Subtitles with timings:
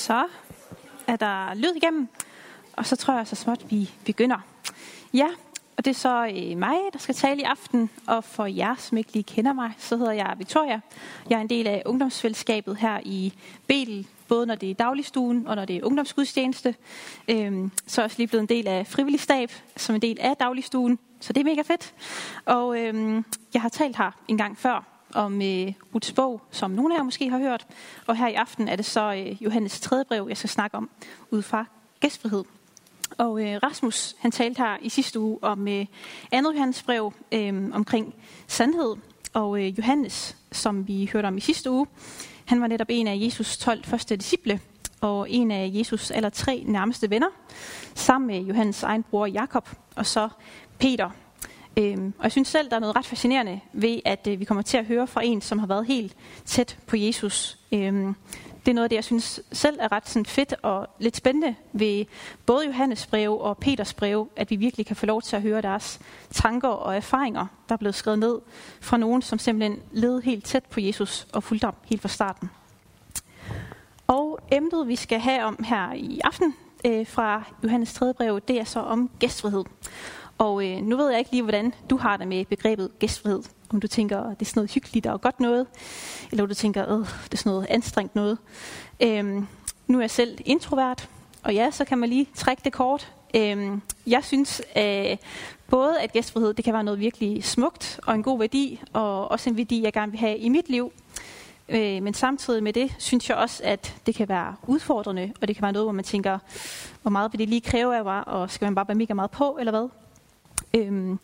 [0.00, 0.26] Så
[1.06, 2.08] er der lyd igennem,
[2.72, 4.38] og så tror jeg så småt, vi begynder.
[5.14, 5.26] Ja,
[5.76, 8.98] og det er så øh, mig, der skal tale i aften, og for jer, som
[8.98, 10.80] ikke lige kender mig, så hedder jeg Victoria.
[11.30, 13.32] Jeg er en del af ungdomsfællesskabet her i
[13.66, 16.74] Bedel, både når det er dagligstuen og når det er ungdomsgudstjeneste.
[17.28, 20.18] Øhm, så er jeg også lige blevet en del af frivillig stab, som en del
[20.20, 21.94] af dagligstuen, så det er mega fedt.
[22.44, 23.24] Og øhm,
[23.54, 27.04] jeg har talt her en gang før, om øh, Ruths bog, som nogle af jer
[27.04, 27.66] måske har hørt.
[28.06, 30.04] Og her i aften er det så øh, Johannes 3.
[30.04, 30.90] brev, jeg skal snakke om,
[31.30, 31.64] ud fra
[32.00, 32.44] gæstfrihed.
[33.18, 35.86] Og øh, Rasmus, han talte her i sidste uge om øh,
[36.32, 38.14] andet Johannes brev øh, omkring
[38.46, 38.96] sandhed.
[39.32, 41.86] Og øh, Johannes, som vi hørte om i sidste uge,
[42.44, 44.60] han var netop en af Jesus 12 første disciple,
[45.00, 47.28] og en af Jesus aller tre nærmeste venner,
[47.94, 50.28] sammen med Johannes egen bror Jakob, og så
[50.78, 51.10] Peter,
[51.76, 54.62] Øhm, og jeg synes selv, der er noget ret fascinerende ved, at øh, vi kommer
[54.62, 57.58] til at høre fra en, som har været helt tæt på Jesus.
[57.72, 58.14] Øhm,
[58.64, 61.54] det er noget af det, jeg synes selv er ret sådan fedt og lidt spændende
[61.72, 62.04] ved
[62.46, 65.62] både Johannes brev og Peters brev, at vi virkelig kan få lov til at høre
[65.62, 68.38] deres tanker og erfaringer, der er blevet skrevet ned
[68.80, 72.50] fra nogen, som simpelthen levede helt tæt på Jesus og fulgte op helt fra starten.
[74.06, 76.54] Og emnet, vi skal have om her i aften
[76.84, 78.14] øh, fra Johannes 3.
[78.14, 79.64] brev, det er så om gæstfrihed.
[80.40, 83.42] Og øh, nu ved jeg ikke lige, hvordan du har det med begrebet gæstfrihed.
[83.70, 85.66] Om du tænker, det er sådan noget hyggeligt og godt noget,
[86.30, 88.38] eller om du tænker, øh, det er sådan noget anstrengt noget.
[89.00, 89.46] Øhm,
[89.86, 91.08] nu er jeg selv introvert,
[91.42, 93.12] og ja, så kan man lige trække det kort.
[93.34, 95.16] Øhm, jeg synes øh,
[95.70, 99.50] både, at gæstfrihed det kan være noget virkelig smukt og en god værdi, og også
[99.50, 100.92] en værdi, jeg gerne vil have i mit liv.
[101.68, 105.56] Øh, men samtidig med det, synes jeg også, at det kan være udfordrende, og det
[105.56, 106.38] kan være noget, hvor man tænker,
[107.02, 109.30] hvor meget vil det lige kræve af mig, og skal man bare være mega meget
[109.30, 109.88] på, eller hvad?
[110.76, 111.18] Øhm,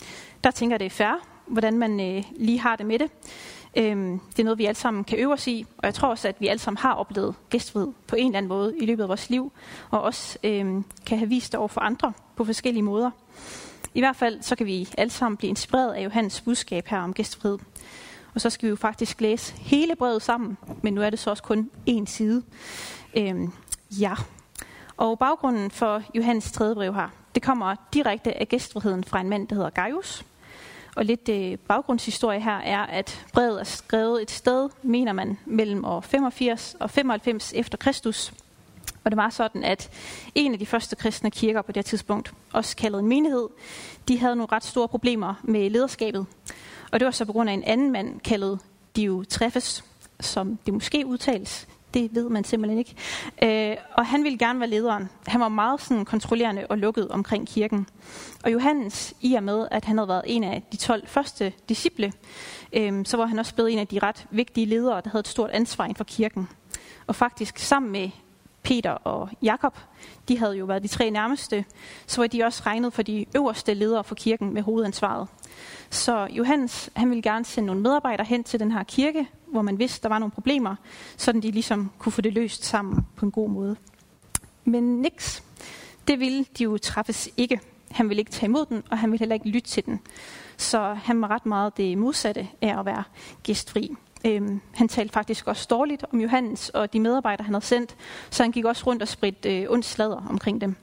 [0.45, 3.11] der tænker jeg, det er fair, hvordan man øh, lige har det med det.
[3.77, 6.29] Øhm, det er noget, vi alle sammen kan øve os i, og jeg tror også,
[6.29, 9.09] at vi alle sammen har oplevet gæstfrihed på en eller anden måde i løbet af
[9.09, 9.53] vores liv,
[9.91, 13.11] og også øhm, kan have vist det over for andre på forskellige måder.
[13.95, 17.15] I hvert fald så kan vi alle sammen blive inspireret af Johannes budskab her om
[17.15, 17.59] gæstfrihed.
[18.35, 21.31] Og så skal vi jo faktisk læse hele brevet sammen, men nu er det så
[21.31, 22.43] også kun én side.
[23.17, 23.53] Øhm,
[23.91, 24.15] ja.
[24.97, 29.49] Og baggrunden for Johannes tredje brev her, det kommer direkte af gæstfriheden fra en mand,
[29.49, 30.25] der hedder Gaius.
[30.97, 35.85] Og lidt øh, baggrundshistorie her er, at brevet er skrevet et sted, mener man, mellem
[35.85, 38.33] år 85 og 95 efter Kristus.
[39.05, 39.91] Og det var sådan, at
[40.35, 43.49] en af de første kristne kirker på det tidspunkt, også kaldet en menighed,
[44.09, 46.27] de havde nogle ret store problemer med lederskabet.
[46.93, 48.59] Og det var så på grund af en anden mand, kaldet
[48.97, 49.85] Dio Treffes,
[50.21, 52.95] som det måske udtales det ved man simpelthen ikke.
[53.43, 55.09] Øh, og han ville gerne være lederen.
[55.27, 57.89] Han var meget sådan, kontrollerende og lukket omkring kirken.
[58.45, 62.13] Og Johannes, i og med, at han havde været en af de 12 første disciple,
[62.73, 65.29] øh, så var han også blevet en af de ret vigtige ledere, der havde et
[65.29, 66.49] stort ansvar inden for kirken.
[67.07, 68.11] Og faktisk sammen med
[68.63, 69.79] Peter og Jakob,
[70.29, 71.65] de havde jo været de tre nærmeste,
[72.07, 75.29] så var de også regnet for de øverste ledere for kirken med hovedansvaret.
[75.91, 79.79] Så Johannes, han ville gerne sende nogle medarbejdere hen til den her kirke, hvor man
[79.79, 80.77] vidste, der var nogle problemer,
[81.17, 83.77] så de ligesom kunne få det løst sammen på en god måde.
[84.65, 85.43] Men niks,
[86.09, 87.61] det ville de jo træffes ikke.
[87.91, 90.01] Han ville ikke tage imod den, og han ville heller ikke lytte til den.
[90.57, 93.05] Så han var ret meget det modsatte af at være
[93.43, 93.97] gæstfri.
[94.25, 97.97] Øhm, han talte faktisk også dårligt om Johannes og de medarbejdere, han havde sendt,
[98.31, 100.77] så han gik også rundt og spredte øh, ondt sladder omkring dem.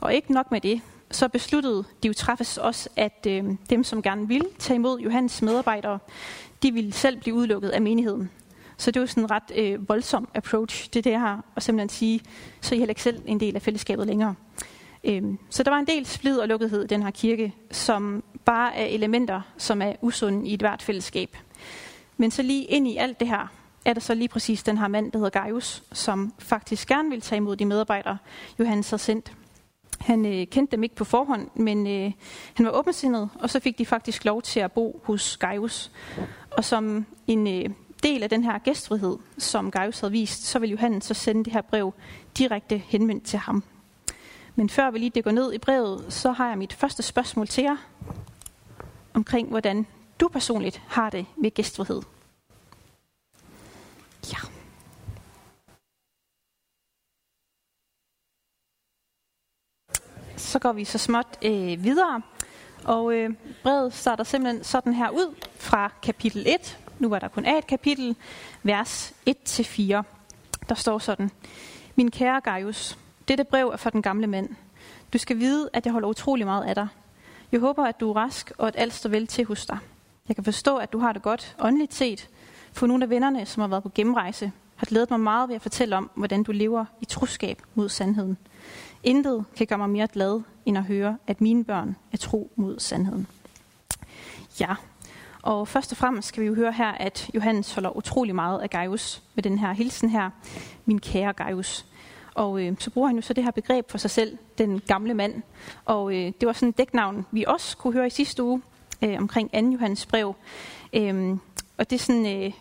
[0.00, 0.80] Og ikke nok med det,
[1.10, 5.42] så besluttede de jo træffes også, at øh, dem, som gerne ville tage imod Johannes
[5.42, 5.98] medarbejdere,
[6.62, 8.30] de ville selv blive udelukket af menigheden.
[8.76, 12.20] Så det var sådan en ret øh, voldsom approach det der her, og simpelthen sige,
[12.60, 14.34] så er I heller ikke selv en del af fællesskabet længere.
[15.04, 18.76] Øhm, så der var en del splid og lukkethed i den her kirke, som bare
[18.76, 21.36] er elementer, som er usunde i et hvert fællesskab.
[22.16, 23.52] Men så lige ind i alt det her,
[23.84, 27.20] er der så lige præcis den her mand, der hedder Gaius, som faktisk gerne vil
[27.20, 28.18] tage imod de medarbejdere,
[28.58, 29.32] Johannes har sendt.
[30.00, 32.12] Han øh, kendte dem ikke på forhånd, men øh,
[32.54, 35.90] han var åbensindet, og så fik de faktisk lov til at bo hos Gaius.
[36.50, 37.70] Og som en øh,
[38.02, 41.52] del af den her gæstfrihed, som Gaius havde vist, så ville Johannes så sende det
[41.52, 41.94] her brev
[42.38, 43.64] direkte henvendt til ham.
[44.54, 47.64] Men før vi lige går ned i brevet, så har jeg mit første spørgsmål til
[47.64, 47.76] jer
[49.14, 49.86] omkring, hvordan
[50.20, 52.02] du personligt har det med gæstfrihed.
[54.32, 54.38] Ja.
[60.56, 62.22] Så går vi så småt øh, videre.
[62.84, 63.30] Og øh,
[63.62, 66.78] brevet starter simpelthen sådan her ud fra kapitel 1.
[66.98, 68.16] Nu var der kun et kapitel,
[68.62, 69.32] vers 1-4.
[70.68, 71.30] Der står sådan.
[71.96, 72.98] Min kære Gaius,
[73.28, 74.48] dette brev er for den gamle mand.
[75.12, 76.88] Du skal vide, at jeg holder utrolig meget af dig.
[77.52, 79.78] Jeg håber, at du er rask, og at alt står vel til hos dig.
[80.28, 82.28] Jeg kan forstå, at du har det godt åndeligt set.
[82.72, 85.62] For nogle af vennerne, som har været på gennemrejse, har glædet mig meget ved at
[85.62, 88.36] fortælle om, hvordan du lever i troskab mod sandheden.
[89.02, 92.78] Intet kan gøre mig mere glad, end at høre, at mine børn er tro mod
[92.78, 93.26] sandheden.
[94.60, 94.74] Ja,
[95.42, 98.70] og først og fremmest skal vi jo høre her, at Johannes holder utrolig meget af
[98.70, 100.30] Gaius med den her hilsen her,
[100.84, 101.86] min kære Gaius.
[102.34, 105.14] Og øh, så bruger han jo så det her begreb for sig selv, den gamle
[105.14, 105.42] mand.
[105.84, 108.62] Og øh, det var sådan et dæknavn, vi også kunne høre i sidste uge
[109.02, 109.58] øh, omkring 2.
[109.58, 110.34] Johannes brev.
[110.92, 111.36] Øh,
[111.78, 112.52] og det er sådan, øh,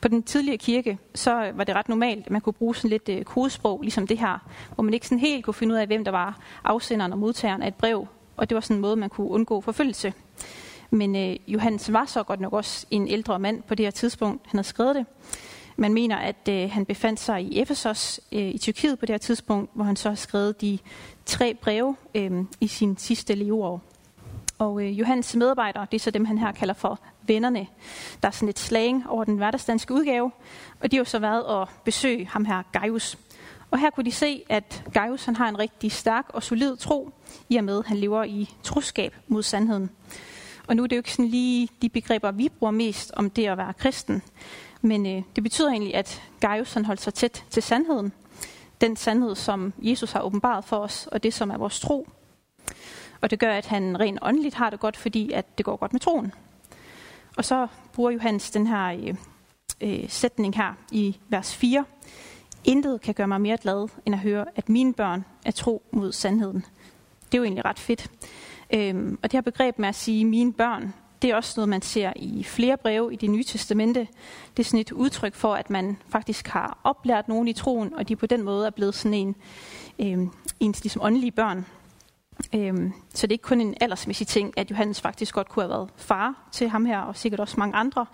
[0.00, 3.08] på den tidligere kirke, så var det ret normalt, at man kunne bruge sådan lidt
[3.08, 4.38] øh, kodesprog, ligesom det her,
[4.74, 7.62] hvor man ikke sådan helt kunne finde ud af, hvem der var afsenderen og modtageren
[7.62, 8.06] af et brev.
[8.36, 10.12] Og det var sådan en måde, man kunne undgå forfølgelse.
[10.90, 14.42] Men øh, Johannes var så godt nok også en ældre mand på det her tidspunkt,
[14.46, 15.06] han havde skrevet det.
[15.76, 19.18] Man mener, at øh, han befandt sig i Efesos øh, i Tyrkiet på det her
[19.18, 20.78] tidspunkt, hvor han så har skrevet de
[21.26, 23.82] tre breve øh, i sin sidste leveår.
[24.60, 27.66] Og øh, Johannes medarbejdere, det er så dem, han her kalder for vennerne.
[28.22, 30.32] Der er sådan et slang over den hverdagsdanske udgave,
[30.80, 33.18] og de har jo så været og besøge ham her, Gaius.
[33.70, 37.10] Og her kunne de se, at Gaius han har en rigtig stærk og solid tro,
[37.48, 39.90] i og med, at han lever i troskab mod sandheden.
[40.66, 43.46] Og nu er det jo ikke sådan lige de begreber, vi bruger mest om det
[43.46, 44.22] at være kristen.
[44.82, 48.12] Men øh, det betyder egentlig, at Gaius han holdt sig tæt til sandheden.
[48.80, 52.08] Den sandhed, som Jesus har åbenbaret for os, og det, som er vores tro.
[53.20, 55.92] Og det gør, at han rent åndeligt har det godt, fordi at det går godt
[55.92, 56.32] med troen.
[57.36, 59.14] Og så bruger Johannes den her øh,
[59.80, 61.84] øh, sætning her i vers 4.
[62.64, 66.12] Intet kan gøre mig mere glad, end at høre, at mine børn er tro mod
[66.12, 66.64] sandheden.
[67.32, 68.10] Det er jo egentlig ret fedt.
[68.74, 71.82] Øhm, og det her begreb med at sige mine børn, det er også noget, man
[71.82, 74.08] ser i flere breve i det nye testamente.
[74.56, 78.08] Det er sådan et udtryk for, at man faktisk har oplært nogen i troen, og
[78.08, 79.36] de på den måde er blevet sådan en,
[79.98, 80.30] øhm,
[80.60, 81.66] ens ligesom åndelige børn.
[82.54, 85.70] Øhm, så det er ikke kun en aldersmæssig ting, at Johannes faktisk godt kunne have
[85.70, 88.06] været far til ham her, og sikkert også mange andre.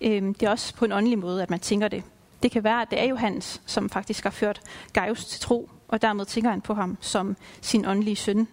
[0.00, 2.02] Øhm, det er også på en åndelig måde, at man tænker det.
[2.42, 4.60] Det kan være, at det er Johannes, som faktisk har ført
[4.92, 8.48] Gaius til tro, og dermed tænker han på ham som sin åndelige søn.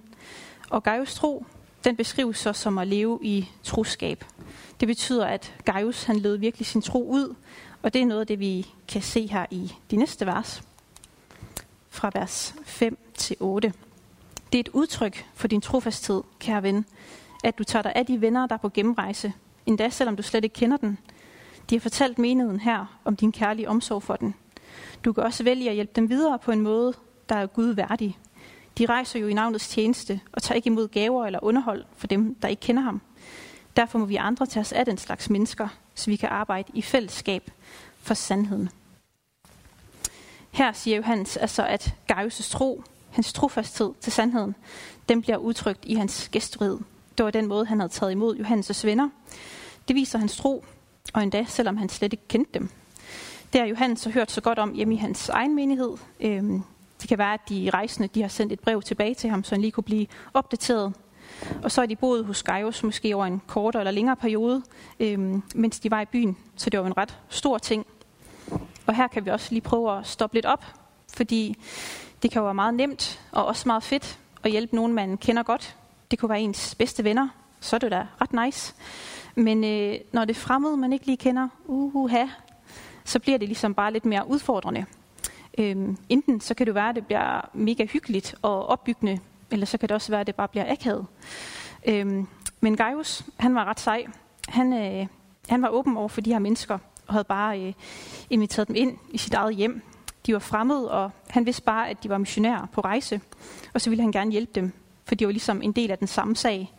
[0.69, 1.45] Og Gaius tro,
[1.83, 4.25] den beskrives så som at leve i troskab.
[4.80, 7.36] Det betyder, at Gaius han levede virkelig sin tro ud,
[7.81, 10.63] og det er noget af det, vi kan se her i de næste vers,
[11.89, 13.74] fra vers 5 til 8.
[14.51, 16.86] Det er et udtryk for din trofasthed, kære ven,
[17.44, 19.33] at du tager dig af de venner, der er på gennemrejse,
[19.65, 20.98] endda selvom du slet ikke kender den.
[21.69, 24.36] De har fortalt menigheden her om din kærlige omsorg for den.
[25.06, 26.94] Du kan også vælge at hjælpe dem videre på en måde,
[27.30, 28.18] der er Gud værdig.
[28.77, 32.36] De rejser jo i navnets tjeneste og tager ikke imod gaver eller underhold for dem,
[32.36, 33.01] der ikke kender ham.
[33.75, 36.81] Derfor må vi andre tage os af den slags mennesker, så vi kan arbejde i
[36.81, 37.51] fællesskab
[37.97, 38.69] for sandheden.
[40.51, 44.55] Her siger Johannes altså, at Gaius' tro hans trofasthed til sandheden,
[45.09, 46.79] den bliver udtrykt i hans gæstfrihed.
[47.17, 49.09] Det var den måde, han havde taget imod Johannes' venner.
[49.87, 50.65] Det viser hans tro,
[51.13, 52.69] og endda selvom han slet ikke kendte dem.
[53.53, 55.97] Det har Johannes så hørt så godt om hjemme i hans egen menighed.
[56.19, 56.63] Øhm,
[57.01, 59.55] det kan være, at de rejsende de har sendt et brev tilbage til ham, så
[59.55, 60.93] han lige kunne blive opdateret.
[61.63, 64.63] Og så er de boet hos Gaius måske over en kortere eller længere periode,
[64.99, 66.37] øhm, mens de var i byen.
[66.55, 67.85] Så det var en ret stor ting.
[68.85, 70.65] Og her kan vi også lige prøve at stoppe lidt op,
[71.13, 71.57] fordi
[72.23, 75.44] det kan jo være meget nemt og også meget fedt at hjælpe nogen, man kender
[75.44, 75.75] godt.
[76.12, 77.27] Det kunne være ens bedste venner.
[77.59, 78.73] Så er det da ret nice.
[79.35, 82.25] Men øh, når det er fremmede, man ikke lige kender, uha,
[83.06, 84.85] så bliver det ligesom bare lidt mere udfordrende.
[85.57, 89.19] Øhm, enten så kan det være, at det bliver mega hyggeligt og opbyggende,
[89.51, 91.06] eller så kan det også være, at det bare bliver akavet.
[91.85, 92.28] Øhm,
[92.61, 94.06] men Gaius, han var ret sej.
[94.47, 95.07] Han, øh,
[95.49, 97.73] han var åben over for de her mennesker, og havde bare øh,
[98.30, 99.81] inviteret dem ind i sit eget hjem.
[100.25, 103.21] De var fremmede, og han vidste bare, at de var missionærer på rejse.
[103.73, 104.71] Og så ville han gerne hjælpe dem,
[105.06, 106.73] for de var ligesom en del af den samme sag.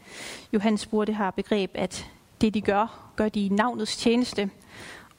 [0.52, 2.06] Johannes bruger det her begreb, at
[2.40, 4.50] det de gør, gør de i navnets tjeneste.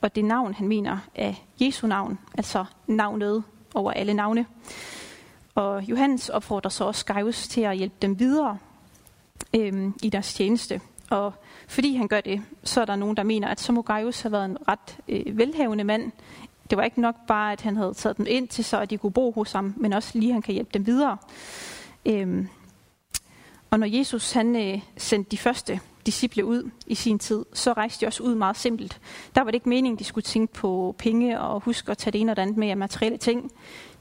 [0.02, 4.46] Og det navn, han mener, er Jesu navn, altså navnet over alle navne.
[5.56, 8.58] Og Johannes opfordrer så også Gaius til at hjælpe dem videre
[9.56, 10.82] øhm, i deres tjeneste.
[11.10, 11.34] Og
[11.68, 14.32] fordi han gør det, så er der nogen, der mener, at så må Gaius have
[14.32, 16.12] været en ret øh, velhavende mand,
[16.74, 18.98] det var ikke nok bare, at han havde taget dem ind til så, at de
[18.98, 21.18] kunne bo hos ham, men også lige, at han kan hjælpe dem videre.
[22.06, 22.48] Øhm,
[23.70, 28.02] og når Jesus han øh, sendte de første disciple ud i sin tid, så rejste
[28.02, 29.00] de også ud meget simpelt.
[29.36, 32.22] Der var det ikke meningen, de skulle tænke på penge og huske at tage det
[32.22, 33.52] ene og det andet med af materielle ting.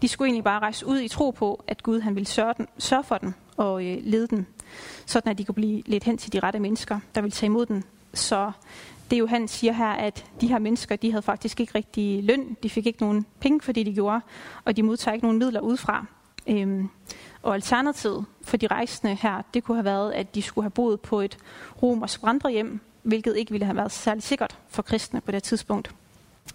[0.02, 2.66] De skulle egentlig bare rejse ud i tro på, at Gud han ville sørge, den,
[2.78, 4.46] sørge for dem og øh, lede dem,
[5.06, 7.66] sådan at de kunne blive lidt hen til de rette mennesker, der ville tage imod
[7.66, 7.82] dem.
[8.14, 8.52] Så
[9.10, 12.70] det Johan siger her, at de her mennesker, de havde faktisk ikke rigtig løn, de
[12.70, 14.20] fik ikke nogen penge for det, de gjorde,
[14.64, 16.06] og de modtager ikke nogen midler udefra.
[16.46, 16.88] Øhm,
[17.42, 21.00] og alternativet for de rejsende her, det kunne have været, at de skulle have boet
[21.00, 21.38] på et
[21.82, 25.94] romersk vandrehjem, hvilket ikke ville have været særlig sikkert for kristne på det tidspunkt.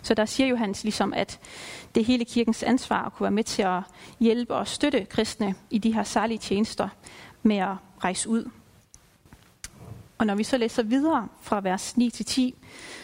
[0.01, 1.39] Så der siger Johannes ligesom, at
[1.95, 3.81] det hele kirkens ansvar at kunne være med til at
[4.19, 6.89] hjælpe og støtte kristne i de her særlige tjenester
[7.43, 8.49] med at rejse ud.
[10.17, 12.55] Og når vi så læser videre fra vers 9 til 10,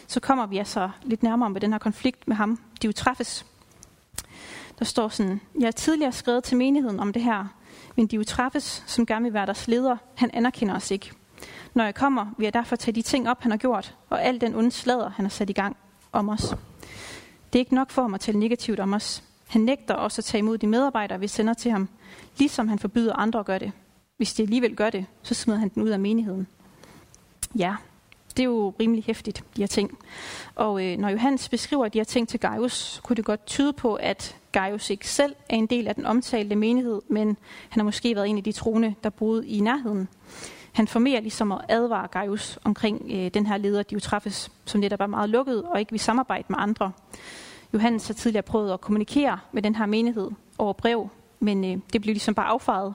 [0.08, 2.60] så kommer vi altså lidt nærmere med den her konflikt med ham,
[2.96, 3.46] træffes.
[4.80, 7.46] Der står sådan, jeg har tidligere skrevet til menigheden om det her,
[7.96, 11.12] men træffes, som gerne vil være deres leder, han anerkender os ikke.
[11.74, 14.42] Når jeg kommer, vil jeg derfor tage de ting op, han har gjort, og al
[14.42, 15.78] den onde slader, han har sat i gang
[16.12, 16.56] om os.
[17.54, 19.24] Det er ikke nok for ham at tale negativt om os.
[19.48, 21.90] Han nægter også at tage imod de medarbejdere, vi sender til ham,
[22.38, 23.72] ligesom han forbyder andre at gøre det.
[24.18, 26.48] Hvis de alligevel gør det, så smider han den ud af menigheden.
[27.56, 27.76] Ja,
[28.38, 29.98] det er jo rimelig hæftigt, de her ting.
[30.56, 33.96] Og øh, når Johannes beskriver de her ting til Gaius, kunne det godt tyde på,
[33.96, 37.28] at Gaius ikke selv er en del af den omtalte menighed, men
[37.70, 40.08] han har måske været en af de troende, der boede i nærheden.
[40.74, 44.80] Han formerer ligesom at advare Gaius omkring øh, den her leder, de jo træffes, som
[44.80, 46.92] netop er meget lukket og ikke vil samarbejde med andre.
[47.74, 52.02] Johannes har tidligere prøvet at kommunikere med den her menighed over brev, men øh, det
[52.02, 52.94] blev ligesom bare affaret.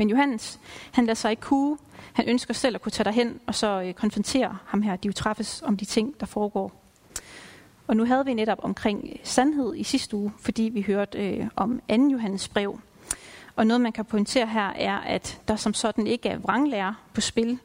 [0.00, 0.60] Men Johannes,
[0.92, 1.78] han lader sig ikke kue.
[2.12, 5.76] Han ønsker selv at kunne tage derhen og så øh, konfrontere ham her, Diotrephes, om
[5.76, 6.72] de ting, der foregår.
[7.86, 11.46] Og nu havde vi netop omkring øh, sandhed i sidste uge, fordi vi hørte øh,
[11.56, 11.94] om 2.
[11.94, 12.80] Johannes brev.
[13.56, 17.20] Og noget, man kan pointere her, er, at der som sådan ikke er vranglærer på
[17.20, 17.58] spil.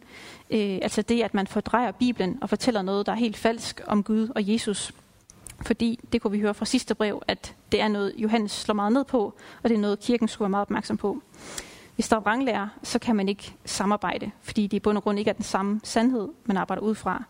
[0.50, 4.04] Øh, altså det, at man fordrejer Bibelen og fortæller noget, der er helt falsk om
[4.04, 4.94] Gud og Jesus.
[5.66, 8.94] Fordi, det kunne vi høre fra sidste brev, at det er noget, Johannes slår meget
[8.94, 11.22] ned på, og det er noget, kirken skulle være meget opmærksom på.
[11.96, 15.20] Hvis der er vranglærer, så kan man ikke samarbejde, fordi det i bund og grund
[15.20, 17.24] ikke er den samme sandhed, man arbejder ud fra.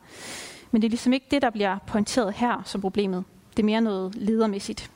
[0.72, 3.24] Men det er ligesom ikke det, der bliver pointeret her som problemet.
[3.58, 4.92] Det er mere noget ledermæssigt.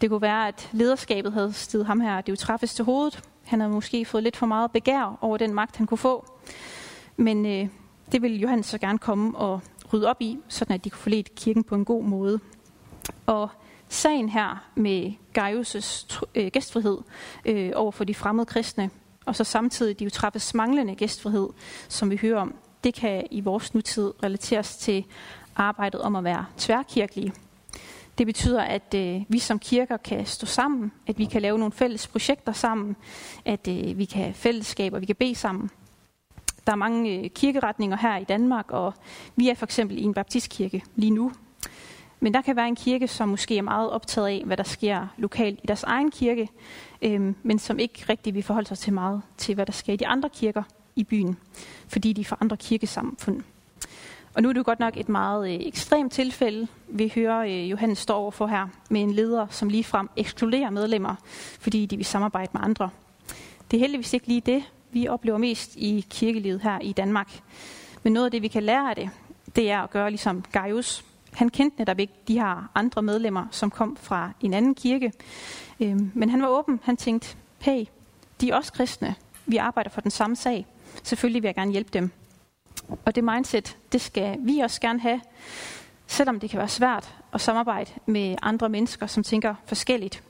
[0.00, 3.22] Det kunne være, at lederskabet havde stiget ham her, det jo træffes til hovedet.
[3.44, 6.32] Han havde måske fået lidt for meget begær over den magt, han kunne få.
[7.16, 7.68] Men øh,
[8.12, 9.60] det ville Johannes så gerne komme og
[9.92, 12.40] rydde op i, sådan at de kunne forlede kirken på en god måde.
[13.26, 13.48] Og
[13.92, 16.98] sagen her med Gaius' øh, gæstfrihed
[17.44, 18.90] øh, over for de fremmede kristne,
[19.26, 21.48] og så samtidig de jo manglende gæstfrihed,
[21.88, 25.04] som vi hører om, det kan i vores nutid relateres til
[25.56, 27.32] arbejdet om at være tværkirkelige.
[28.18, 31.72] Det betyder, at øh, vi som kirker kan stå sammen, at vi kan lave nogle
[31.72, 32.96] fælles projekter sammen,
[33.44, 35.70] at øh, vi kan have fællesskab, og vi kan bede sammen.
[36.66, 38.94] Der er mange øh, kirkeretninger her i Danmark, og
[39.36, 41.32] vi er for eksempel i en baptistkirke lige nu.
[42.22, 45.06] Men der kan være en kirke, som måske er meget optaget af, hvad der sker
[45.16, 46.48] lokalt i deres egen kirke,
[47.02, 49.96] øh, men som ikke rigtig vil forholde sig til meget til, hvad der sker i
[49.96, 50.62] de andre kirker
[50.96, 51.36] i byen,
[51.88, 53.42] fordi de er fra andre kirkesamfund.
[54.34, 57.70] Og nu er det jo godt nok et meget øh, ekstremt tilfælde, vi hører øh,
[57.70, 61.14] Johannes står overfor her, med en leder, som ligefrem ekskluderer medlemmer,
[61.60, 62.90] fordi de vil samarbejde med andre.
[63.70, 64.62] Det er heldigvis ikke lige det,
[64.92, 67.40] vi oplever mest i kirkelivet her i Danmark.
[68.02, 69.10] Men noget af det, vi kan lære af det,
[69.56, 71.04] det er at gøre ligesom Gaius.
[71.32, 75.12] Han kendte netop ikke de her andre medlemmer, som kom fra en anden kirke.
[75.80, 76.80] Øhm, men han var åben.
[76.82, 77.84] Han tænkte, hey,
[78.40, 79.14] de er også kristne.
[79.46, 80.66] Vi arbejder for den samme sag.
[81.02, 82.10] Selvfølgelig vil jeg gerne hjælpe dem.
[83.04, 85.20] Og det mindset, det skal vi også gerne have,
[86.06, 90.22] selvom det kan være svært at samarbejde med andre mennesker, som tænker forskelligt.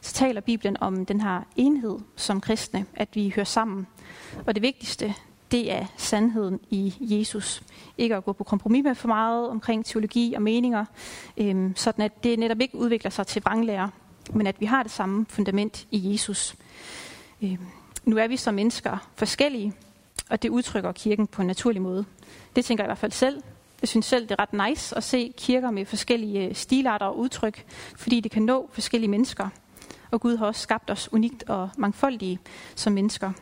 [0.00, 3.86] Så taler Bibelen om den her enhed som kristne, at vi hører sammen.
[4.46, 5.14] Og det vigtigste,
[5.52, 7.62] det er sandheden i Jesus.
[7.98, 10.84] Ikke at gå på kompromis med for meget omkring teologi og meninger,
[11.36, 13.88] øhm, sådan at det netop ikke udvikler sig til vranglærer,
[14.32, 16.54] men at vi har det samme fundament i Jesus.
[17.42, 17.58] Øhm,
[18.04, 19.72] nu er vi som mennesker forskellige,
[20.30, 22.04] og det udtrykker kirken på en naturlig måde.
[22.56, 23.42] Det tænker jeg i hvert fald selv.
[23.80, 27.18] Jeg synes selv, det er ret nice at se kirker med forskellige øh, stilarter og
[27.18, 27.64] udtryk,
[27.96, 29.48] fordi det kan nå forskellige mennesker.
[30.10, 32.38] Og Gud har også skabt os unikt og mangfoldige
[32.74, 33.32] som mennesker.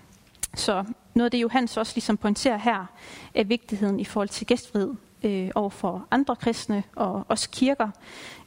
[0.54, 2.86] Så noget af det, Johannes også ligesom pointerer her,
[3.34, 7.88] er vigtigheden i forhold til gæstfrihed øh, over for andre kristne og også kirker.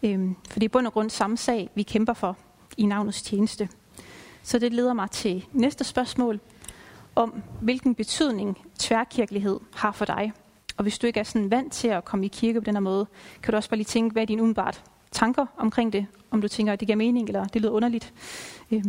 [0.04, 2.38] Øh, for det er bund og grund samme sag, vi kæmper for
[2.78, 3.70] i navnets tjeneste.
[4.44, 6.40] Så det leder mig til næste spørgsmål
[7.16, 10.34] om, hvilken betydning tværkirkelighed har for dig.
[10.78, 12.82] Og hvis du ikke er sådan vant til at komme i kirke på den her
[12.82, 13.08] måde,
[13.44, 16.08] kan du også bare lige tænke, hvad er dine umiddelbart tanker omkring det?
[16.32, 18.14] Om du tænker, at det giver mening, eller det lyder underligt.
[18.72, 18.84] Øh,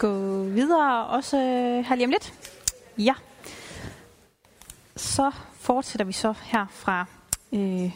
[0.00, 2.34] Gå videre også øh, her lige om lidt.
[2.98, 3.14] Ja.
[4.96, 7.04] Så fortsætter vi så her fra
[7.52, 7.90] øh,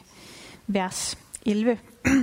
[0.66, 1.78] vers 11.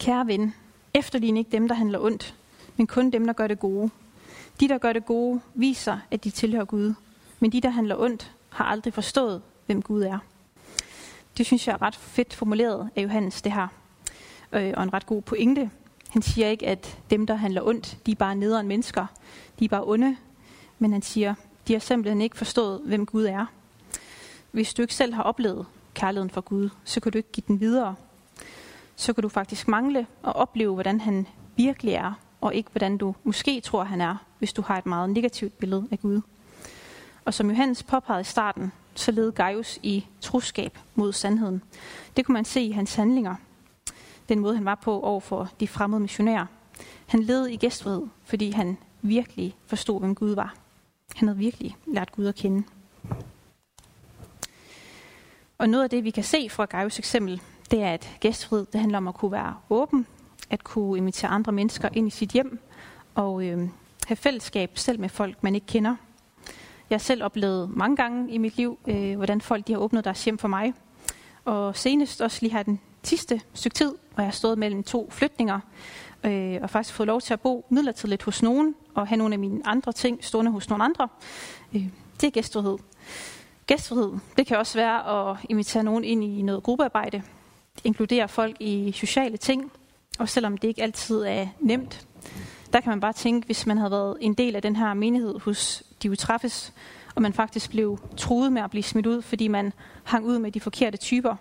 [0.00, 0.54] Kære ven,
[0.94, 2.34] efterlign ikke dem, der handler ondt,
[2.76, 3.90] men kun dem, der gør det gode.
[4.60, 6.94] De, der gør det gode, viser, at de tilhører Gud.
[7.40, 10.18] Men de, der handler ondt, har aldrig forstået, hvem Gud er.
[11.38, 13.68] Det synes jeg er ret fedt formuleret af Johannes, det her.
[14.52, 15.70] Øh, og en ret god pointe.
[16.10, 19.06] Han siger ikke, at dem, der handler ondt, de er bare nederen mennesker.
[19.58, 20.16] De er bare onde.
[20.78, 21.34] men han siger,
[21.68, 23.46] de har simpelthen ikke forstået, hvem Gud er.
[24.50, 27.60] Hvis du ikke selv har oplevet kærligheden for Gud, så kan du ikke give den
[27.60, 27.94] videre.
[28.96, 31.26] Så kan du faktisk mangle og opleve, hvordan han
[31.56, 35.10] virkelig er, og ikke hvordan du måske tror, han er, hvis du har et meget
[35.10, 36.20] negativt billede af Gud.
[37.24, 41.62] Og som Johannes påpegede i starten, så led Gaius i troskab mod sandheden.
[42.16, 43.34] Det kunne man se i hans handlinger.
[44.30, 46.46] Den måde, han var på over for de fremmede missionærer.
[47.06, 50.54] Han led i gæstfrihed, fordi han virkelig forstod, hvem Gud var.
[51.16, 52.62] Han havde virkelig lært Gud at kende.
[55.58, 58.80] Og noget af det, vi kan se fra Gaius eksempel, det er, at gæstfrihed det
[58.80, 60.06] handler om at kunne være åben,
[60.50, 62.58] at kunne invitere andre mennesker ind i sit hjem,
[63.14, 63.68] og øh,
[64.06, 65.96] have fællesskab selv med folk, man ikke kender.
[66.90, 70.04] Jeg har selv oplevet mange gange i mit liv, øh, hvordan folk de har åbnet
[70.04, 70.74] deres hjem for mig.
[71.44, 75.08] Og senest også lige her den sidste stykke tid, hvor jeg har stået mellem to
[75.10, 75.60] flytninger,
[76.24, 79.38] øh, og faktisk fået lov til at bo midlertidigt hos nogen, og have nogle af
[79.38, 81.08] mine andre ting stående hos nogle andre.
[81.74, 81.88] Øh,
[82.20, 82.78] det er gæstfrihed.
[83.66, 87.22] Gæstfrihed, det kan også være at invitere nogen ind i noget gruppearbejde,
[87.84, 89.72] inkludere folk i sociale ting,
[90.18, 92.06] og selvom det ikke altid er nemt,
[92.72, 95.40] der kan man bare tænke, hvis man havde været en del af den her menighed
[95.40, 96.72] hos de utræffes,
[97.14, 99.72] og man faktisk blev truet med at blive smidt ud, fordi man
[100.04, 101.36] hang ud med de forkerte typer.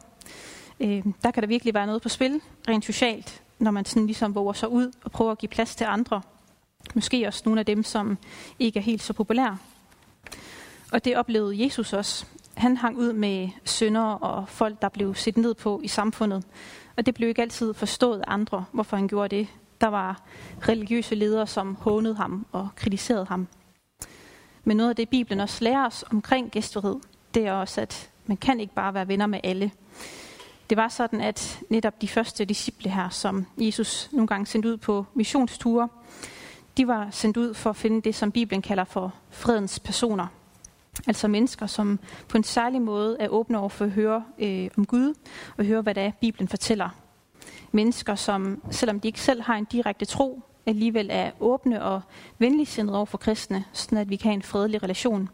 [0.79, 4.35] Øh, der kan der virkelig være noget på spil, rent socialt, når man sådan ligesom
[4.35, 6.21] våger sig ud og prøver at give plads til andre.
[6.95, 8.17] Måske også nogle af dem, som
[8.59, 9.57] ikke er helt så populære.
[10.91, 12.25] Og det oplevede Jesus også.
[12.53, 16.43] Han hang ud med syndere og folk, der blev set ned på i samfundet.
[16.97, 19.47] Og det blev ikke altid forstået af andre, hvorfor han gjorde det.
[19.81, 20.21] Der var
[20.67, 23.47] religiøse ledere, som hånede ham og kritiserede ham.
[24.63, 26.95] Men noget af det, Bibelen også lærer os omkring gæstfrihed,
[27.33, 29.71] det er også, at man kan ikke bare være venner med alle.
[30.69, 34.77] Det var sådan, at netop de første disciple her, som Jesus nogle gange sendte ud
[34.77, 35.89] på missionsture,
[36.77, 40.27] de var sendt ud for at finde det, som Bibelen kalder for fredens personer.
[41.07, 44.85] Altså mennesker, som på en særlig måde er åbne over for at høre øh, om
[44.85, 45.13] Gud,
[45.57, 46.89] og høre, hvad det er, Bibelen fortæller.
[47.71, 52.01] Mennesker, som selvom de ikke selv har en direkte tro, alligevel er åbne og
[52.37, 55.29] venligsindede over for kristne, sådan at vi kan have en fredelig relation.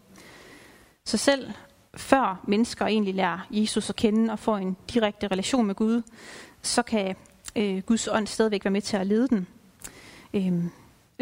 [1.05, 1.51] Så selv
[1.95, 6.01] før mennesker egentlig lærer Jesus at kende og får en direkte relation med Gud,
[6.61, 7.15] så kan
[7.55, 9.47] øh, Guds ånd stadigvæk være med til at lede den.
[10.33, 10.69] Øhm,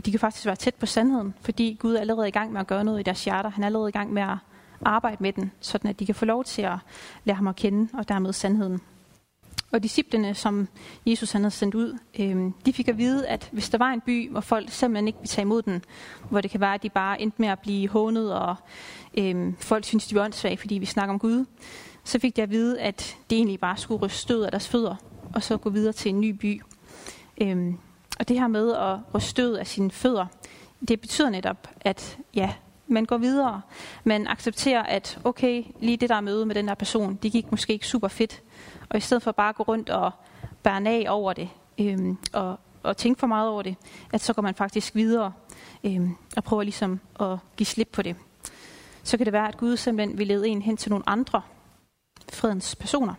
[0.05, 2.67] de kan faktisk være tæt på sandheden, fordi Gud er allerede i gang med at
[2.67, 3.49] gøre noget i deres hjerter.
[3.49, 4.37] Han er allerede i gang med at
[4.85, 6.77] arbejde med den, sådan at de kan få lov til at
[7.23, 8.81] lære ham at kende, og dermed sandheden.
[9.73, 10.67] Og disciplene, som
[11.05, 14.01] Jesus han havde sendt ud, øh, de fik at vide, at hvis der var en
[14.01, 15.83] by, hvor folk simpelthen ikke ville tage imod den,
[16.29, 18.55] hvor det kan være, at de bare endte med at blive hånet, og
[19.17, 21.45] øh, folk synes, de var åndssvage, fordi vi snakker om Gud,
[22.03, 24.95] så fik de at vide, at det egentlig bare skulle ryste stød af deres fødder,
[25.35, 26.61] og så gå videre til en ny by.
[27.41, 27.73] Øh,
[28.19, 30.25] og det her med at ryste stød af sine fødder,
[30.87, 32.53] det betyder netop, at ja,
[32.87, 33.61] man går videre.
[34.03, 37.73] Man accepterer, at okay, lige det der møde med den der person, det gik måske
[37.73, 38.41] ikke super fedt.
[38.89, 40.11] Og i stedet for bare at gå rundt og
[40.63, 43.75] bære af over det, øhm, og, og tænke for meget over det,
[44.13, 45.33] at så går man faktisk videre
[45.83, 48.15] øhm, og prøver ligesom at give slip på det.
[49.03, 51.41] Så kan det være, at Gud simpelthen vil lede en hen til nogle andre
[52.33, 53.13] fredens personer.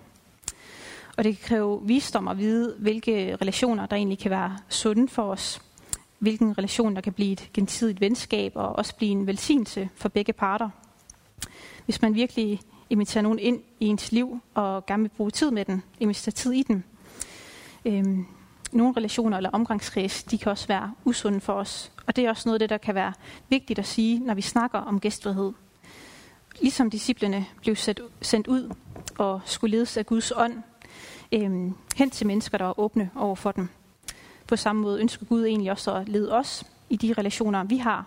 [1.16, 5.22] Og det kan kræve visdom at vide, hvilke relationer, der egentlig kan være sunde for
[5.22, 5.62] os.
[6.18, 10.32] Hvilken relation, der kan blive et gensidigt venskab og også blive en velsignelse for begge
[10.32, 10.70] parter.
[11.84, 15.64] Hvis man virkelig invitere nogen ind i ens liv og gerne vil bruge tid med
[15.64, 16.84] den, investere tid i den.
[17.84, 18.26] Øhm,
[18.72, 21.92] nogle relationer eller omgangskreds, de kan også være usunde for os.
[22.06, 23.12] Og det er også noget af det, der kan være
[23.48, 25.52] vigtigt at sige, når vi snakker om gæstfrihed.
[26.60, 27.76] Ligesom disciplene blev
[28.22, 28.74] sendt ud
[29.18, 30.62] og skulle ledes af Guds ånd
[31.32, 33.68] øhm, hen til mennesker, der var åbne over for dem.
[34.46, 38.06] På samme måde ønsker Gud egentlig også at lede os i de relationer, vi har,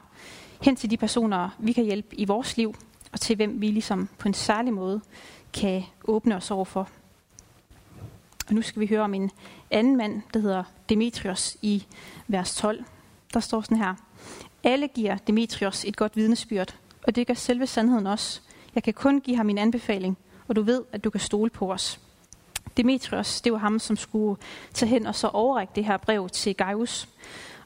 [0.62, 2.76] hen til de personer, vi kan hjælpe i vores liv,
[3.12, 5.02] og til hvem vi ligesom på en særlig måde
[5.54, 6.90] kan åbne os over for.
[8.48, 9.32] Og nu skal vi høre om en
[9.72, 11.86] anden mand, der hedder Demetrios i
[12.28, 12.84] vers 12.
[13.34, 13.96] Der står sådan her.
[14.64, 18.42] Alle giver Demetrios et godt vidnesbyrd, og det gør selve sandheden også.
[18.76, 20.18] Jeg kan kun give ham min anbefaling,
[20.48, 22.00] og du ved, at du kan stole på os.
[22.78, 24.42] Demetrios, det var ham, som skulle
[24.74, 27.10] tage hen og så overrække det her brev til Gaius.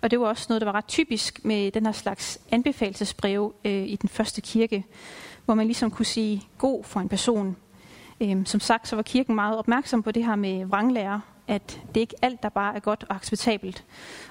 [0.02, 3.88] Og det var også noget, der var ret typisk med den her slags anbefalelsesbreve øh,
[3.88, 4.86] i den første kirke,
[5.46, 7.56] hvor man ligesom kunne sige god for en person.
[8.22, 12.02] Øhm, som sagt, så var kirken meget opmærksom på det her med vranglærer, at det
[12.02, 13.86] ikke alt, der bare er godt og acceptabelt.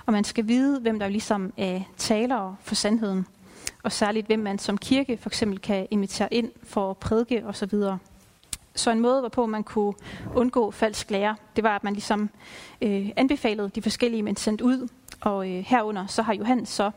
[0.06, 3.26] Og man skal vide, hvem der ligesom er talere for sandheden.
[3.82, 7.72] Og særligt, hvem man som kirke for eksempel kan invitere ind for at prædike osv.
[8.74, 9.94] Så en måde, hvorpå man kunne
[10.34, 12.30] undgå falsk lære, det var, at man ligesom
[12.82, 14.88] øh, anbefalede de forskellige, man sendte ud.
[15.20, 16.90] Og øh, herunder så har Johannes så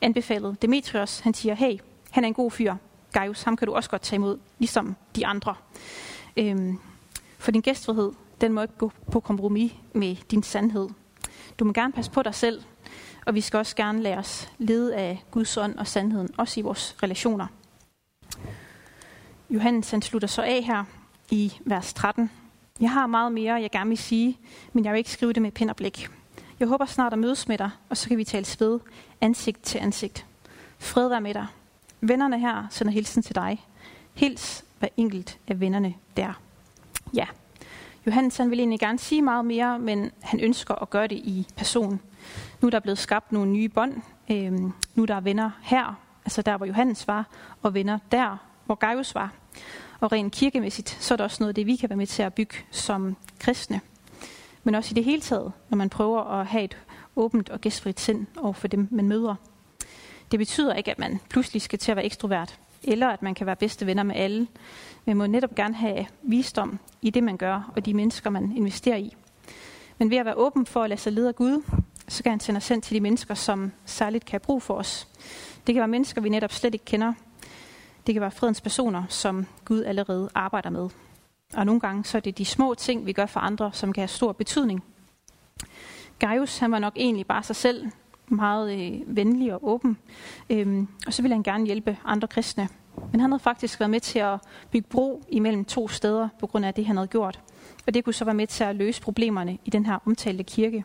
[0.00, 1.20] anbefalet Demetrios.
[1.20, 1.78] Han siger, hey,
[2.10, 2.74] Han er en god fyr.
[3.14, 5.54] Gaius, ham kan du også godt tage imod, ligesom de andre.
[6.36, 6.78] Øhm,
[7.38, 10.88] for din gæstfrihed, den må ikke gå på kompromis med din sandhed.
[11.58, 12.62] Du må gerne passe på dig selv,
[13.26, 16.62] og vi skal også gerne lade os lede af Guds ånd og sandheden, også i
[16.62, 17.46] vores relationer.
[19.50, 20.84] Johannes han slutter så af her
[21.30, 22.30] i vers 13.
[22.80, 24.38] Jeg har meget mere, jeg gerne vil sige,
[24.72, 26.08] men jeg vil ikke skrive det med pen og blik.
[26.60, 28.80] Jeg håber snart at mødes med dig, og så kan vi tale ved
[29.20, 30.26] ansigt til ansigt.
[30.78, 31.46] Fred være med dig.
[32.00, 33.66] Vennerne her sender hilsen til dig.
[34.14, 36.40] Hils hver enkelt af vennerne der.
[37.14, 37.26] Ja,
[38.06, 41.46] Johannes han vil egentlig gerne sige meget mere, men han ønsker at gøre det i
[41.56, 42.00] person.
[42.60, 43.94] Nu er der blevet skabt nogle nye bånd.
[44.30, 47.26] Øhm, nu er der venner her, altså der hvor Johannes var,
[47.62, 49.32] og venner der, hvor Gaius var.
[50.00, 52.34] Og rent kirkemæssigt, så er det også noget det, vi kan være med til at
[52.34, 53.80] bygge som kristne.
[54.64, 56.76] Men også i det hele taget, når man prøver at have et
[57.16, 59.34] åbent og gæstfrit sind over for dem, man møder.
[60.30, 63.46] Det betyder ikke, at man pludselig skal til at være ekstrovert, eller at man kan
[63.46, 64.46] være bedste venner med alle.
[65.04, 68.96] Man må netop gerne have visdom i det, man gør, og de mennesker, man investerer
[68.96, 69.16] i.
[69.98, 71.62] Men ved at være åben for at lade sig lede af Gud,
[72.08, 74.74] så kan han sende os hen til de mennesker, som særligt kan have brug for
[74.74, 75.08] os.
[75.66, 77.12] Det kan være mennesker, vi netop slet ikke kender.
[78.06, 80.88] Det kan være fredens personer, som Gud allerede arbejder med.
[81.54, 84.00] Og nogle gange så er det de små ting, vi gør for andre, som kan
[84.00, 84.84] have stor betydning.
[86.18, 87.90] Gaius, han var nok egentlig bare sig selv,
[88.28, 89.98] meget øh, venlig og åben.
[90.50, 92.68] Øhm, og så ville han gerne hjælpe andre kristne.
[93.12, 94.38] Men han havde faktisk været med til at
[94.70, 97.40] bygge bro imellem to steder, på grund af det, han havde gjort.
[97.86, 100.84] Og det kunne så være med til at løse problemerne i den her omtalte kirke.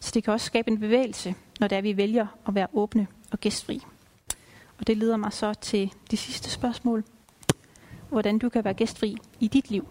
[0.00, 3.06] Så det kan også skabe en bevægelse, når det er, vi vælger at være åbne
[3.30, 3.82] og gæstfri.
[4.78, 7.04] Og det leder mig så til det sidste spørgsmål.
[8.08, 9.88] Hvordan du kan være gæstfri i dit liv.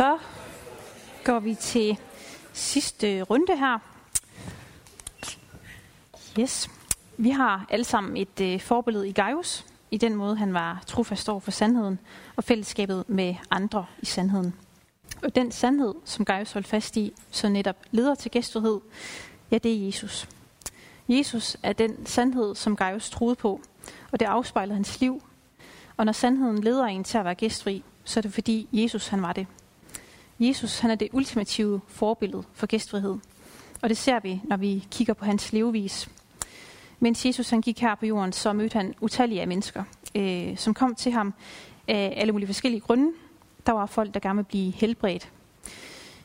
[0.00, 0.18] Så
[1.24, 1.98] går vi til
[2.52, 3.78] sidste runde her.
[6.40, 6.70] Yes.
[7.16, 11.28] Vi har alle sammen et øh, forbillede i Gaius, i den måde, han var trofast
[11.28, 11.98] over for sandheden
[12.36, 14.54] og fællesskabet med andre i sandheden.
[15.22, 18.80] Og den sandhed, som Gaius holdt fast i, så netop leder til gæstfrihed,
[19.50, 20.28] ja, det er Jesus.
[21.08, 23.60] Jesus er den sandhed, som Gaius troede på,
[24.12, 25.22] og det afspejler hans liv.
[25.96, 29.22] Og når sandheden leder en til at være gæstfri, så er det fordi Jesus han
[29.22, 29.46] var det.
[30.40, 33.18] Jesus han er det ultimative forbillede for gæstfrihed.
[33.82, 36.08] Og det ser vi, når vi kigger på hans levevis.
[37.00, 40.74] Mens Jesus han gik her på jorden, så mødte han utallige af mennesker, øh, som
[40.74, 41.34] kom til ham
[41.88, 43.12] af alle mulige forskellige grunde.
[43.66, 45.28] Der var folk, der gerne ville blive helbredt.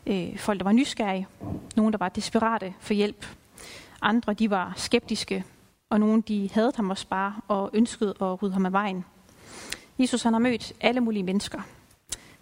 [0.07, 1.27] Øh, folk, der var nysgerrige.
[1.75, 3.25] Nogle, der var desperate for hjælp.
[4.01, 5.43] Andre, de var skeptiske.
[5.89, 9.05] Og nogle, de havde ham også bare og ønskede at rydde ham af vejen.
[9.99, 11.61] Jesus han har mødt alle mulige mennesker.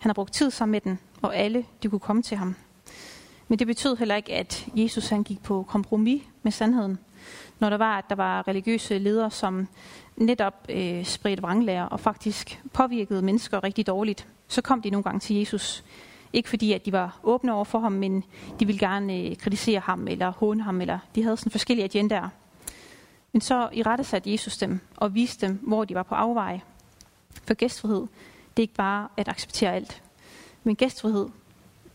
[0.04, 2.56] Han har brugt tid sammen med dem, og alle de kunne komme til ham.
[3.48, 7.00] Men det betød heller ikke, at Jesus han gik på kompromis med sandheden.
[7.60, 9.68] Når der var, at der var religiøse ledere, som
[10.18, 15.20] netop øh, spredte vranglærer og faktisk påvirkede mennesker rigtig dårligt, så kom de nogle gange
[15.20, 15.84] til Jesus.
[16.34, 18.24] Ikke fordi, at de var åbne over for ham, men
[18.60, 22.30] de ville gerne øh, kritisere ham eller håne ham, eller de havde sådan forskellige agendaer.
[23.32, 26.62] Men så i rette satte Jesus dem og viste dem, hvor de var på afveje.
[27.48, 28.08] For gæstfrihed,
[28.58, 30.02] det er ikke bare at acceptere alt.
[30.64, 31.30] Men gæstfrihed,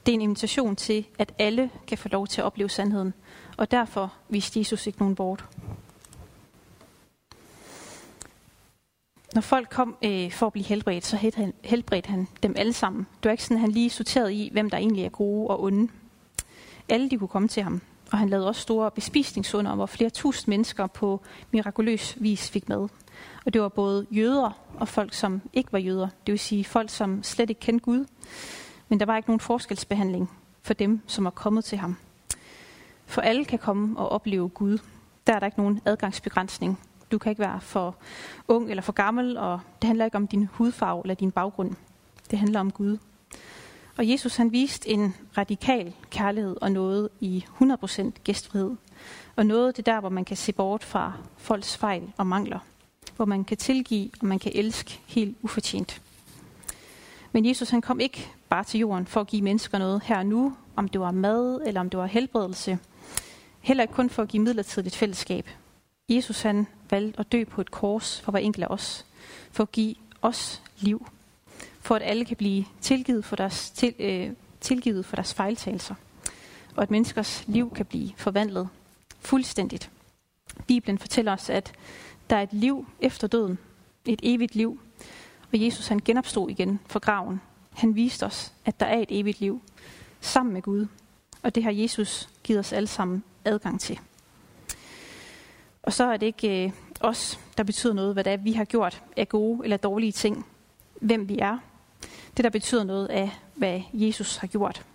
[0.06, 3.14] det er en invitation til, at alle kan få lov til at opleve sandheden.
[3.56, 5.44] Og derfor viste Jesus ikke nogen bort.
[9.34, 11.16] Når folk kom øh, for at blive helbredt, så
[11.64, 13.06] helbredte han dem alle sammen.
[13.22, 15.62] Det var ikke sådan, at han lige sorterede i, hvem der egentlig er gode og
[15.62, 15.88] onde.
[16.88, 17.80] Alle de kunne komme til ham.
[18.12, 22.88] Og han lavede også store bespisningsunder, hvor flere tusind mennesker på mirakuløs vis fik mad.
[23.46, 26.08] Og det var både jøder og folk, som ikke var jøder.
[26.26, 28.04] Det vil sige folk, som slet ikke kendte Gud.
[28.88, 30.30] Men der var ikke nogen forskelsbehandling
[30.62, 31.96] for dem, som var kommet til ham.
[33.06, 34.78] For alle kan komme og opleve Gud.
[35.26, 36.80] Der er der ikke nogen adgangsbegrænsning.
[37.12, 37.96] Du kan ikke være for
[38.48, 41.74] ung eller for gammel, og det handler ikke om din hudfarve eller din baggrund.
[42.30, 42.98] Det handler om Gud.
[43.98, 48.76] Og Jesus han viste en radikal kærlighed og noget i 100% gæstfrihed.
[49.36, 52.58] Og noget det der, hvor man kan se bort fra folks fejl og mangler.
[53.18, 56.00] Hvor man kan tilgive og man kan elske helt ufortjent.
[57.32, 60.26] Men Jesus han kom ikke bare til jorden for at give mennesker noget her og
[60.26, 62.78] nu, om det var mad eller om det var helbredelse.
[63.60, 65.48] Heller ikke kun for at give midlertidigt fællesskab.
[66.08, 69.04] Jesus han valgte at dø på et kors for hver enkelt af os.
[69.50, 71.06] For at give os liv.
[71.80, 75.94] For at alle kan blive tilgivet for deres, til, øh, tilgivet for deres fejltagelser.
[76.76, 78.68] Og at menneskers liv kan blive forvandlet
[79.20, 79.90] fuldstændigt.
[80.66, 81.72] Bibelen fortæller os, at
[82.30, 83.58] der er et liv efter døden.
[84.04, 84.80] Et evigt liv.
[85.52, 87.40] Og Jesus han genopstod igen fra graven.
[87.70, 89.62] Han viste os, at der er et evigt liv
[90.20, 90.86] sammen med Gud.
[91.42, 94.00] Og det har Jesus givet os alle sammen adgang til.
[95.82, 98.64] Og så er det ikke øh, os, der betyder noget, hvad det er, vi har
[98.64, 100.46] gjort af gode eller dårlige ting.
[101.00, 101.58] Hvem vi er.
[102.36, 104.86] Det, der betyder noget af, hvad Jesus har gjort.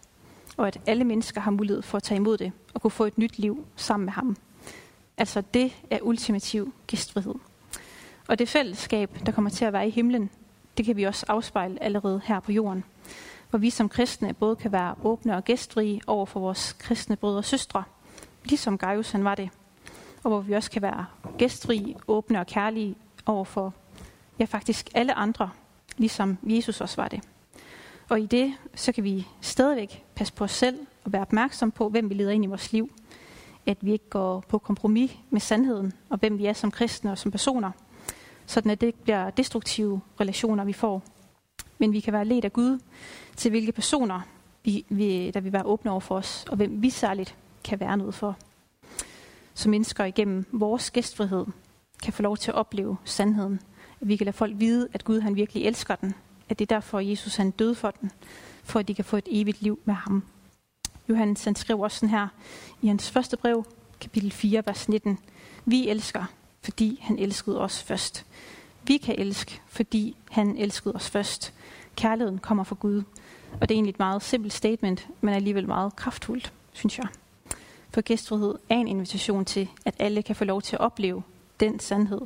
[0.58, 3.18] Og at alle mennesker har mulighed for at tage imod det og kunne få et
[3.18, 4.38] nyt liv sammen med ham.
[5.18, 7.36] Altså det er ultimativ gæstfrihed.
[8.28, 10.30] Og det fællesskab, der kommer til at være i himlen,
[10.78, 12.84] det kan vi også afspejle allerede her på jorden.
[13.50, 17.38] Hvor vi som kristne både kan være åbne og gæstfrie over for vores kristne brødre
[17.38, 17.84] og søstre,
[18.46, 19.50] ligesom Gaius han var det.
[20.24, 21.06] Og hvor vi også kan være
[21.38, 22.96] gæstfrie, åbne og kærlige
[23.26, 23.74] over for
[24.40, 25.50] ja, faktisk alle andre,
[25.98, 27.22] ligesom Jesus også var det.
[28.10, 31.90] Og i det, så kan vi stadigvæk passe på os selv og være opmærksom på,
[31.90, 32.92] hvem vi leder ind i vores liv.
[33.66, 37.18] At vi ikke går på kompromis med sandheden og hvem vi er som kristne og
[37.18, 37.72] som personer.
[38.46, 41.04] Sådan at det ikke bliver destruktive relationer, vi får.
[41.78, 42.80] Men vi kan være ledt af Gud
[43.36, 44.22] til hvilke personer,
[44.64, 47.98] vi, vi, der vil være åbne over for os, og hvem vi særligt kan være
[47.98, 48.38] noget for.
[49.54, 51.46] Så mennesker igennem vores gæstfrihed
[52.04, 53.60] kan få lov til at opleve sandheden.
[54.02, 56.14] At vi kan lade folk vide, at Gud han virkelig elsker den.
[56.50, 58.12] At det er derfor, Jesus han døde for den.
[58.64, 60.24] For at de kan få et evigt liv med ham.
[61.10, 62.28] Johannes han skriver også sådan her
[62.82, 63.66] i hans første brev,
[64.00, 65.20] kapitel 4, vers 19.
[65.66, 66.26] Vi elsker,
[66.62, 68.26] fordi han elskede os først.
[68.84, 71.54] Vi kan elske, fordi han elskede os først.
[71.96, 73.04] Kærligheden kommer fra Gud.
[73.62, 77.08] Og det er egentlig et meget simpelt statement, men alligevel meget kraftfuldt, synes jeg.
[77.90, 81.24] For gæstfrihed er en invitation til, at alle kan få lov til at opleve
[81.60, 82.22] den sandhed.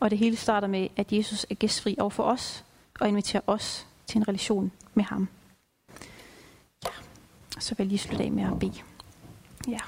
[0.00, 2.64] Og det hele starter med, at Jesus er gæstfri over for os,
[3.00, 5.28] og inviterer os til en relation med ham.
[7.60, 8.82] Så vil jeg lige slutte af med at bede.
[9.68, 9.78] Ja.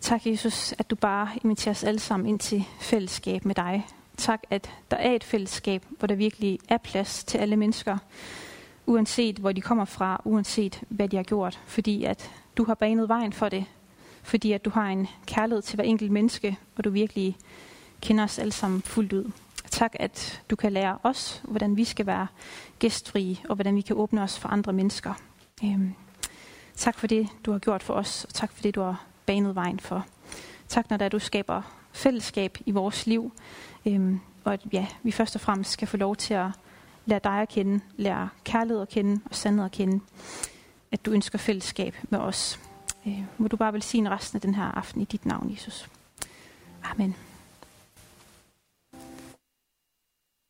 [0.00, 3.86] Tak, Jesus, at du bare inviterer os alle sammen ind til fællesskab med dig.
[4.16, 7.98] Tak, at der er et fællesskab, hvor der virkelig er plads til alle mennesker,
[8.86, 13.08] uanset hvor de kommer fra, uanset hvad de har gjort, fordi at du har banet
[13.08, 13.64] vejen for det,
[14.22, 17.36] fordi at du har en kærlighed til hver enkelt menneske, og du virkelig
[18.00, 19.30] kender os alle sammen fuldt ud.
[19.70, 22.26] Tak, at du kan lære os, hvordan vi skal være
[22.78, 25.14] gæstfrie, og hvordan vi kan åbne os for andre mennesker.
[25.64, 25.94] Øhm,
[26.76, 29.54] tak for det, du har gjort for os, og tak for det, du har banet
[29.54, 30.06] vejen for.
[30.68, 33.32] Tak, når der du skaber fællesskab i vores liv,
[33.86, 36.46] øhm, og at ja, vi først og fremmest skal få lov til at
[37.06, 40.00] lære dig at kende, lære kærlighed at kende og sandhed at kende,
[40.92, 42.60] at du ønsker fællesskab med os.
[43.06, 45.88] Øh, må du bare velsigne resten af den her aften i dit navn, Jesus.
[46.84, 47.16] Amen.